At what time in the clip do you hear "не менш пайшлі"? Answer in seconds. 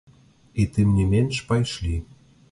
0.99-1.95